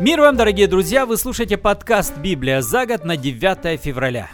[0.00, 1.04] Мир вам, дорогие друзья!
[1.04, 4.30] Вы слушаете подкаст «Библия за год» на 9 февраля.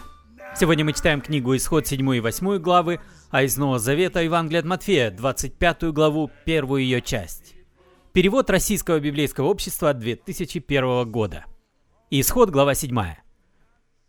[0.55, 4.65] Сегодня мы читаем книгу «Исход» 7 и 8 главы, а из Нового Завета Евангелие от
[4.65, 7.53] Матфея, 25 главу, первую ее часть.
[8.13, 11.43] Перевод Российского библейского общества 2001 года.
[12.11, 12.97] Исход, глава 7.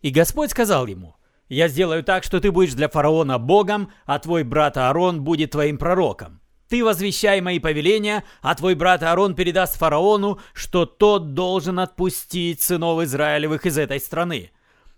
[0.01, 1.17] «И Господь сказал ему,
[1.49, 5.77] «Я сделаю так, что ты будешь для фараона богом, а твой брат Аарон будет твоим
[5.77, 6.41] пророком.
[6.69, 13.03] Ты возвещай мои повеления, а твой брат Аарон передаст фараону, что тот должен отпустить сынов
[13.03, 14.51] Израилевых из этой страны.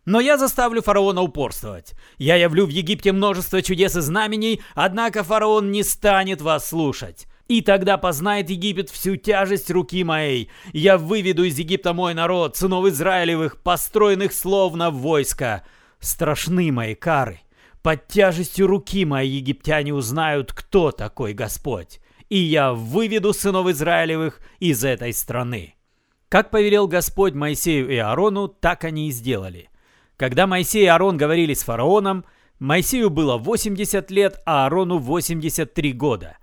[0.05, 1.93] Но я заставлю фараона упорствовать.
[2.19, 7.29] Я явлю в Египте множество чудес и знамений, однако фараон не станет вас слушать.
[7.47, 10.51] И тогда познает Египет всю тяжесть руки моей.
[10.73, 15.65] Я выведу из Египта мой народ, сынов Израилевых, построенных словно войско.
[16.01, 17.41] Страшны мои кары.
[17.83, 24.85] Под тяжестью руки мои египтяне узнают, кто такой Господь, и я выведу сынов Израилевых из
[24.85, 25.75] этой страны».
[26.31, 29.69] Как повелел Господь Моисею и Аарону, так они и сделали.
[30.17, 32.25] Когда Моисей и Аарон говорили с фараоном,
[32.61, 36.39] Моисею было 80 лет, а Аарону 83 года.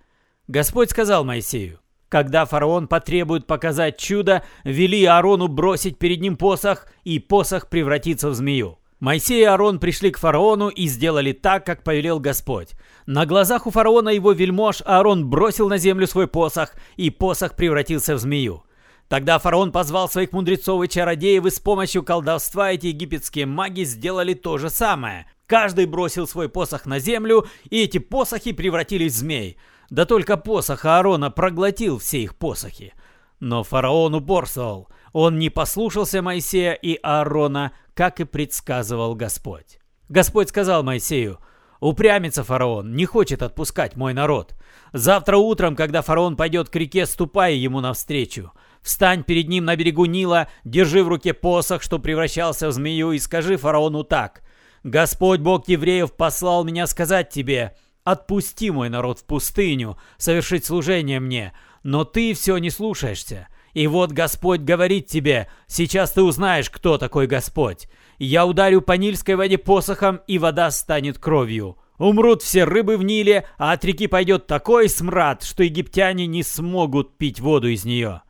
[0.48, 7.20] Господь сказал Моисею, «Когда фараон потребует показать чудо, вели Аарону бросить перед ним посох, и
[7.20, 8.80] посох превратится в змею».
[9.00, 12.70] Моисей и Аарон пришли к фараону и сделали так, как повелел Господь.
[13.06, 18.16] На глазах у фараона его вельмож Аарон бросил на землю свой посох, и посох превратился
[18.16, 18.64] в змею.
[19.08, 24.34] Тогда фараон позвал своих мудрецов и чародеев, и с помощью колдовства эти египетские маги сделали
[24.34, 25.28] то же самое.
[25.46, 29.58] Каждый бросил свой посох на землю, и эти посохи превратились в змей.
[29.90, 32.94] Да только посох Аарона проглотил все их посохи.
[33.40, 34.90] Но фараон упорствовал.
[35.14, 39.80] Он не послушался Моисея и Аарона, как и предсказывал Господь.
[40.10, 41.40] Господь сказал Моисею,
[41.80, 44.56] «Упрямится фараон, не хочет отпускать мой народ.
[44.94, 48.52] Завтра утром, когда фараон пойдет к реке, ступай ему навстречу.
[48.82, 53.20] Встань перед ним на берегу Нила, держи в руке посох, что превращался в змею, и
[53.20, 54.42] скажи фараону так.
[54.84, 61.54] Господь, Бог евреев, послал меня сказать тебе, отпусти мой народ в пустыню, совершить служение мне,
[61.84, 63.48] но ты все не слушаешься.
[63.74, 67.88] И вот Господь говорит тебе, сейчас ты узнаешь, кто такой Господь.
[68.18, 71.78] Я ударю по Нильской воде посохом, и вода станет кровью.
[71.98, 77.18] Умрут все рыбы в Ниле, а от реки пойдет такой смрад, что египтяне не смогут
[77.18, 78.22] пить воду из нее.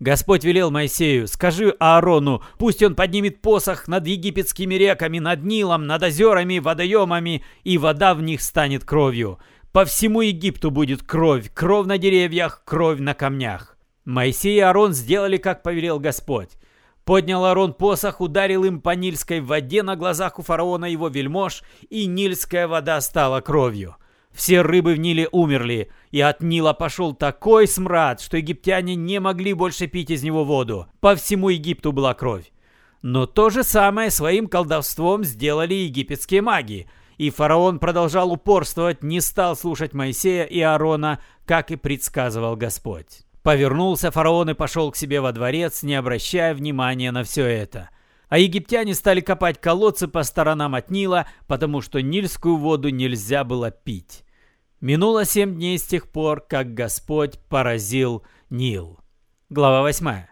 [0.00, 6.02] Господь велел Моисею, скажи Аарону, пусть он поднимет посох над египетскими реками, над Нилом, над
[6.02, 9.38] озерами, водоемами, и вода в них станет кровью.
[9.74, 13.76] По всему Египту будет кровь, кровь на деревьях, кровь на камнях.
[14.04, 16.50] Моисей и Аарон сделали, как повелел Господь.
[17.04, 22.06] Поднял Аарон посох, ударил им по Нильской воде на глазах у фараона его вельмож, и
[22.06, 23.96] Нильская вода стала кровью.
[24.30, 29.54] Все рыбы в Ниле умерли, и от Нила пошел такой смрад, что египтяне не могли
[29.54, 30.86] больше пить из него воду.
[31.00, 32.52] По всему Египту была кровь.
[33.02, 36.88] Но то же самое своим колдовством сделали египетские маги.
[37.16, 43.24] И фараон продолжал упорствовать, не стал слушать Моисея и Аарона, как и предсказывал Господь.
[43.42, 47.90] Повернулся фараон и пошел к себе во дворец, не обращая внимания на все это.
[48.28, 53.70] А египтяне стали копать колодцы по сторонам от Нила, потому что нильскую воду нельзя было
[53.70, 54.24] пить.
[54.80, 58.98] Минуло семь дней с тех пор, как Господь поразил Нил.
[59.50, 60.24] Глава 8.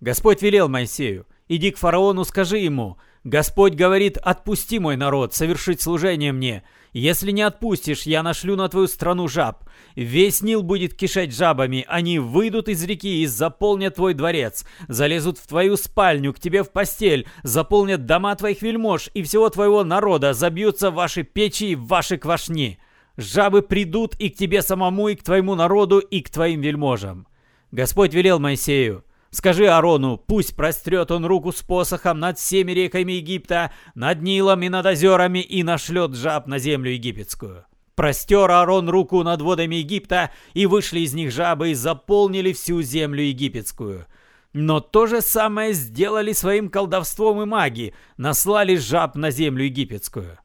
[0.00, 6.32] Господь велел Моисею, «Иди к фараону, скажи ему, Господь говорит, отпусти мой народ, совершить служение
[6.32, 6.62] мне,
[6.94, 9.64] если не отпустишь, я нашлю на твою страну жаб.
[9.94, 11.84] Весь Нил будет кишать жабами.
[11.88, 14.64] Они выйдут из реки и заполнят твой дворец.
[14.88, 17.26] Залезут в твою спальню, к тебе в постель.
[17.42, 20.32] Заполнят дома твоих вельмож и всего твоего народа.
[20.32, 22.78] Забьются ваши печи и ваши квашни.
[23.18, 27.28] Жабы придут и к тебе самому, и к твоему народу, и к твоим вельможам.
[27.72, 33.72] Господь велел Моисею, Скажи Арону, пусть прострет он руку с посохом над всеми реками Египта,
[33.94, 37.66] над Нилом и над озерами и нашлет жаб на землю египетскую.
[37.94, 43.22] Простер Аарон руку над водами Египта, и вышли из них жабы и заполнили всю землю
[43.22, 44.06] египетскую.
[44.54, 50.38] Но то же самое сделали своим колдовством и маги, наслали жаб на землю египетскую.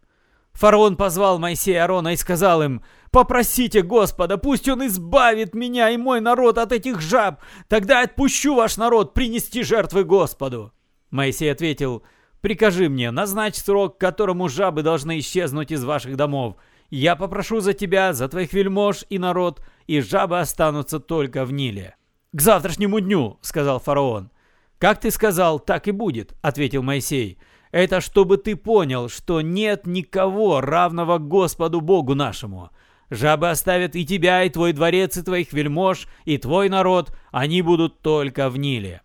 [0.53, 5.97] Фараон позвал Моисея и Аарона и сказал им, «Попросите Господа, пусть он избавит меня и
[5.97, 10.71] мой народ от этих жаб, тогда отпущу ваш народ принести жертвы Господу».
[11.09, 12.03] Моисей ответил,
[12.41, 16.55] «Прикажи мне, назначь срок, к которому жабы должны исчезнуть из ваших домов.
[16.89, 21.95] Я попрошу за тебя, за твоих вельмож и народ, и жабы останутся только в Ниле».
[22.31, 24.31] «К завтрашнему дню»,— сказал фараон.
[24.79, 27.37] «Как ты сказал, так и будет»,— ответил Моисей.
[27.73, 32.69] Это чтобы ты понял, что нет никого равного Господу Богу нашему.
[33.09, 38.01] Жабы оставят и тебя, и твой дворец, и твоих вельмож, и твой народ, они будут
[38.01, 39.01] только в Ниле».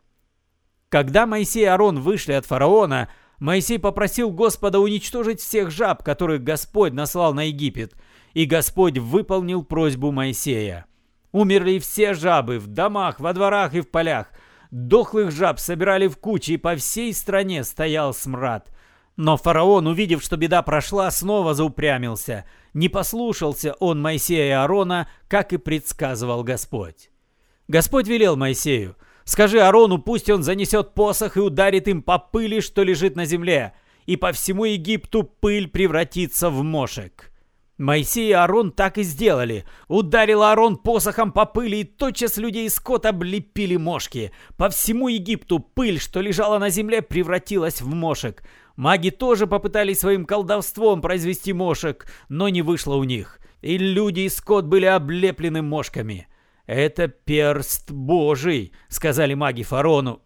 [0.91, 6.93] Когда Моисей и Аарон вышли от фараона, Моисей попросил Господа уничтожить всех жаб, которых Господь
[6.93, 7.95] наслал на Египет,
[8.35, 10.87] и Господь выполнил просьбу Моисея.
[11.33, 14.31] Умерли все жабы в домах, во дворах и в полях.
[14.71, 18.71] Дохлых жаб собирали в кучи, и по всей стране стоял смрад.
[19.17, 22.45] Но фараон, увидев, что беда прошла, снова заупрямился.
[22.75, 27.11] Не послушался он Моисея и Аарона, как и предсказывал Господь.
[27.67, 28.97] Господь велел Моисею–
[29.29, 33.75] Скажи Арону, пусть он занесет посох и ударит им по пыли, что лежит на земле,
[34.07, 37.31] и по всему Египту пыль превратится в мошек».
[37.79, 39.65] Моисей и Аарон так и сделали.
[39.87, 44.33] Ударил Аарон посохом по пыли, и тотчас людей и скот облепили мошки.
[44.57, 48.43] По всему Египту пыль, что лежала на земле, превратилась в мошек.
[48.75, 53.39] Маги тоже попытались своим колдовством произвести мошек, но не вышло у них.
[53.61, 56.27] И люди и скот были облеплены мошками.
[56.67, 60.21] «Это перст Божий»,— сказали маги фараону.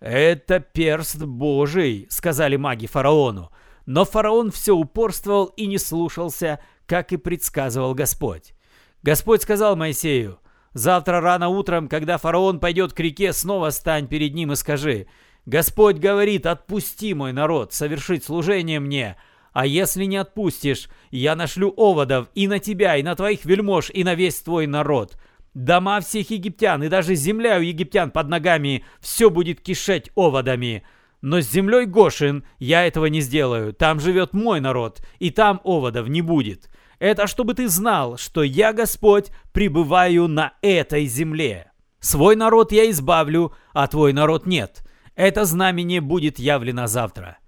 [0.00, 3.50] «Это перст Божий»,— сказали маги фараону.
[3.90, 8.54] Но фараон все упорствовал и не слушался, как и предсказывал Господь.
[9.02, 10.38] Господь сказал Моисею,
[10.74, 15.08] «Завтра рано утром, когда фараон пойдет к реке, снова стань перед ним и скажи,
[15.44, 19.16] Господь говорит, отпусти мой народ, совершить служение мне,
[19.52, 24.04] а если не отпустишь, я нашлю оводов и на тебя, и на твоих вельмож, и
[24.04, 25.18] на весь твой народ.
[25.54, 30.84] Дома всех египтян и даже земля у египтян под ногами все будет кишеть оводами.
[31.22, 33.72] Но с землей Гошин я этого не сделаю.
[33.72, 36.70] Там живет мой народ, и там оводов не будет.
[36.98, 41.72] Это чтобы ты знал, что я, Господь, пребываю на этой земле.
[41.98, 44.82] Свой народ я избавлю, а твой народ нет.
[45.14, 47.38] Это знамение будет явлено завтра.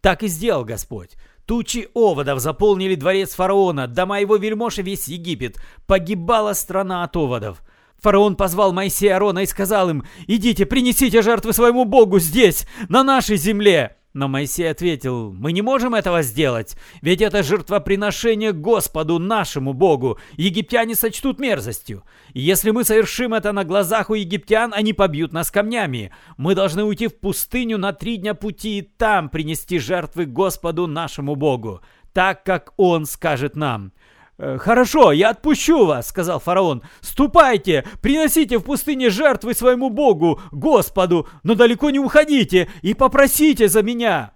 [0.00, 1.16] Так и сделал Господь.
[1.46, 5.58] Тучи оводов заполнили дворец фараона, дома его вельмож весь Египет.
[5.86, 7.62] Погибала страна от оводов.
[8.06, 13.02] Фараон позвал Моисея и Аарона и сказал им, «Идите, принесите жертвы своему Богу здесь, на
[13.02, 13.96] нашей земле».
[14.14, 20.20] Но Моисей ответил, «Мы не можем этого сделать, ведь это жертвоприношение Господу, нашему Богу.
[20.36, 22.04] Египтяне сочтут мерзостью.
[22.32, 26.12] Если мы совершим это на глазах у египтян, они побьют нас камнями.
[26.36, 31.34] Мы должны уйти в пустыню на три дня пути и там принести жертвы Господу, нашему
[31.34, 31.80] Богу,
[32.12, 33.90] так, как Он скажет нам».
[34.38, 36.82] «Э, «Хорошо, я отпущу вас»,— сказал фараон.
[37.00, 43.82] «Ступайте, приносите в пустыне жертвы своему Богу, Господу, но далеко не уходите и попросите за
[43.82, 44.32] меня».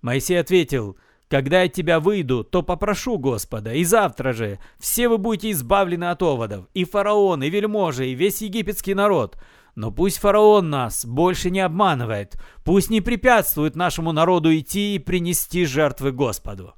[0.00, 0.96] Моисей ответил,
[1.28, 6.22] «Когда я тебя выйду, то попрошу Господа, и завтра же все вы будете избавлены от
[6.22, 9.36] оводов, и фараон, и вельможи, и весь египетский народ».
[9.76, 15.64] Но пусть фараон нас больше не обманывает, пусть не препятствует нашему народу идти и принести
[15.64, 16.74] жертвы Господу.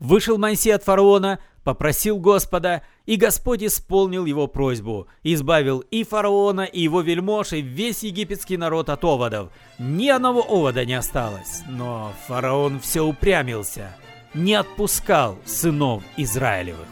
[0.00, 6.80] Вышел Моисей от фараона, попросил Господа, и Господь исполнил его просьбу, избавил и фараона, и
[6.80, 9.50] его вельмож, и весь египетский народ от оводов.
[9.78, 13.96] Ни одного овода не осталось, но фараон все упрямился,
[14.34, 16.88] не отпускал сынов Израилевых.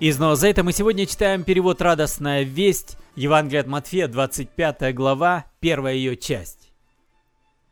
[0.00, 6.16] Из Новозайта мы сегодня читаем перевод «Радостная весть» Евангелие от Матфея, 25 глава, первая ее
[6.16, 6.63] часть.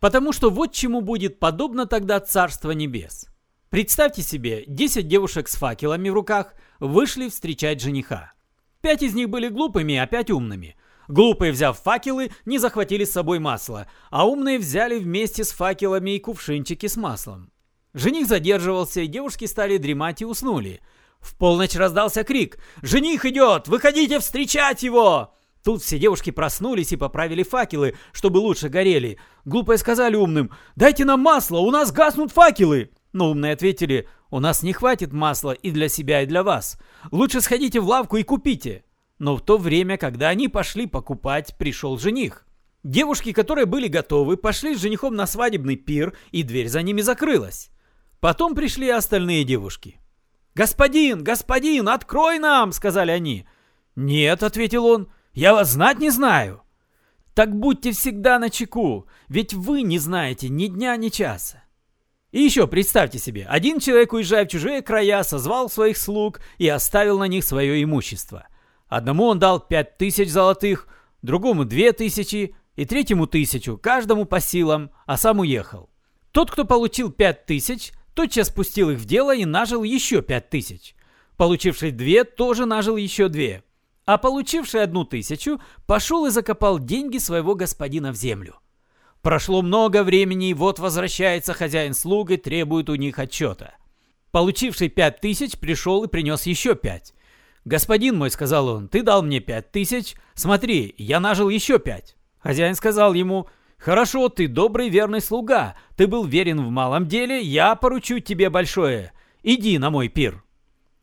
[0.03, 3.29] Потому что вот чему будет подобно тогда Царство Небес.
[3.71, 8.33] Представьте себе, 10 девушек с факелами в руках вышли встречать жениха.
[8.81, 10.75] Пять из них были глупыми, а пять умными.
[11.07, 16.19] Глупые, взяв факелы, не захватили с собой масло, а умные взяли вместе с факелами и
[16.19, 17.53] кувшинчики с маслом.
[17.95, 20.81] Жених задерживался, и девушки стали дремать и уснули.
[21.21, 23.69] В полночь раздался крик «Жених идет!
[23.69, 25.33] Выходите встречать его!»
[25.65, 29.19] Тут все девушки проснулись и поправили факелы, чтобы лучше горели.
[29.45, 34.63] Глупые сказали умным, «Дайте нам масло, у нас гаснут факелы!» Но умные ответили, «У нас
[34.63, 36.79] не хватит масла и для себя, и для вас.
[37.13, 38.85] Лучше сходите в лавку и купите».
[39.19, 42.45] Но в то время, когда они пошли покупать, пришел жених.
[42.83, 47.71] Девушки, которые были готовы, пошли с женихом на свадебный пир, и дверь за ними закрылась.
[48.19, 50.01] Потом пришли остальные девушки.
[50.55, 53.47] «Господин, господин, открой нам!»— сказали они.
[53.95, 56.63] «Нет»,— ответил он,— я вас знать не знаю.
[57.35, 61.63] Так будьте всегда на чеку, ведь вы не знаете ни дня, ни часа.
[62.31, 67.19] И еще представьте себе, один человек, уезжая в чужие края, созвал своих слуг и оставил
[67.19, 68.47] на них свое имущество.
[68.89, 70.87] Одному он дал пять тысяч золотых,
[71.23, 75.91] другому две тысячи и третьему тысячу, каждому по силам, а сам уехал.
[76.31, 80.95] Тот, кто получил пять тысяч, тотчас спустил их в дело и нажил еще пять тысяч.
[81.39, 83.63] Получивший две, тоже нажил еще две
[84.05, 88.57] а получивший одну тысячу пошел и закопал деньги своего господина в землю.
[89.23, 93.75] Прошло много времени, и вот возвращается хозяин слуг и требует у них отчета.
[94.33, 97.15] Получивший пять тысяч пришел и принес еще пять.
[97.65, 102.17] «Господин мой»,— сказал он,— «ты дал мне пять тысяч, смотри, я нажил еще пять».
[102.41, 103.47] Хозяин сказал ему,
[103.79, 109.13] «Хорошо, ты добрый верный слуга, ты был верен в малом деле, я поручу тебе большое,
[109.45, 110.43] иди на мой пир».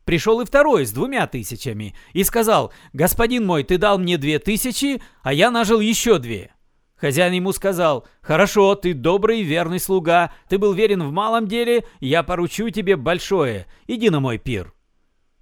[0.09, 5.03] Пришел и второй с двумя тысячами и сказал, «Господин мой, ты дал мне две тысячи,
[5.21, 6.51] а я нажил еще две».
[6.95, 12.23] Хозяин ему сказал, «Хорошо, ты добрый верный слуга, ты был верен в малом деле, я
[12.23, 14.73] поручу тебе большое, иди на мой пир».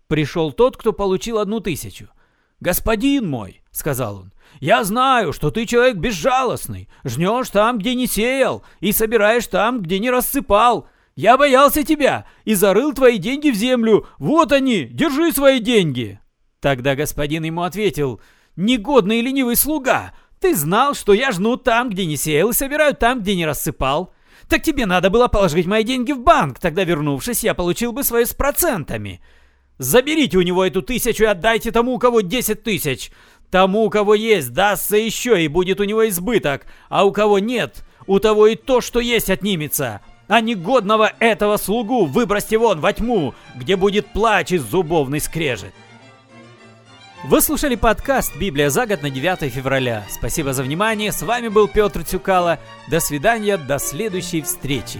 [0.07, 2.09] Пришел тот, кто получил одну тысячу.
[2.59, 8.63] «Господин мой»,— сказал он,— «я знаю, что ты человек безжалостный, жнешь там, где не сеял,
[8.81, 10.89] и собираешь там, где не рассыпал».
[11.17, 14.05] Я боялся тебя и зарыл твои деньги в землю.
[14.19, 16.19] Вот они, держи свои деньги.
[16.61, 18.21] Тогда господин ему ответил,
[18.55, 23.21] негодный ленивый слуга, ты знал, что я жну там, где не сеял, и собираю там,
[23.21, 24.13] где не рассыпал.
[24.47, 28.25] Так тебе надо было положить мои деньги в банк, тогда, вернувшись, я получил бы свои
[28.25, 29.19] с процентами.
[29.79, 33.09] Заберите у него эту тысячу и отдайте тому, у кого десять тысяч.
[33.49, 37.83] Тому, у кого есть, дастся еще, и будет у него избыток, а у кого нет,
[38.05, 43.33] у того и то, что есть, отнимется а негодного этого слугу выбросьте вон во тьму,
[43.55, 45.73] где будет плач и зубовный скрежет.
[47.23, 50.05] Вы слушали подкаст «Библия за год» на 9 февраля.
[50.09, 51.11] Спасибо за внимание.
[51.11, 52.59] С вами был Петр Цюкало.
[52.89, 54.99] До свидания, до следующей встречи.